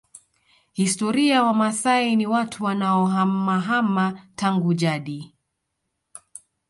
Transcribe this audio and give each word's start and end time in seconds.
Historia 0.73 1.43
Wamaasai 1.43 2.15
ni 2.15 2.27
watu 2.27 2.63
wanaohamahama 2.63 4.21
tangu 4.35 4.73
jadi 4.73 5.33